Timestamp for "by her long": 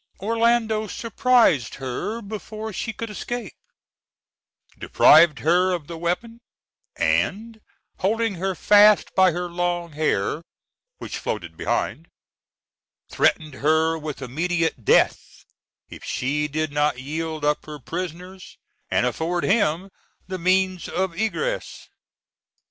9.13-9.91